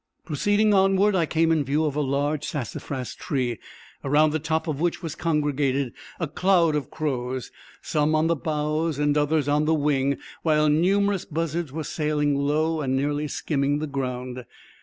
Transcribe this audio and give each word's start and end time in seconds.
Proceeding 0.25 0.73
onward, 0.73 1.13
I 1.15 1.27
came 1.27 1.51
in 1.51 1.63
view 1.63 1.85
of 1.85 1.95
a 1.95 2.01
large 2.01 2.43
sassafras 2.43 3.13
tree, 3.13 3.59
around 4.03 4.31
the 4.31 4.39
top 4.39 4.67
of 4.67 4.79
which 4.81 5.03
was 5.03 5.13
congregated 5.13 5.93
a 6.19 6.27
cloud 6.27 6.75
of 6.75 6.89
crows, 6.89 7.51
some 7.83 8.15
on 8.15 8.25
the 8.25 8.35
boughs 8.35 8.97
and 8.97 9.15
others 9.15 9.47
on 9.47 9.65
the 9.65 9.75
wing, 9.75 10.17
whilst 10.43 10.71
numerous 10.71 11.25
buzzards 11.25 11.71
were 11.71 11.83
sailing 11.83 12.33
low 12.35 12.81
and 12.81 12.95
nearly 12.95 13.27
skimming 13.27 13.77
the 13.77 13.85
ground. 13.85 14.43